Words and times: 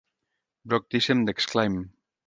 Brock 0.71 0.89
Thiessen 0.89 1.23
d'Exclaim! 1.29 1.81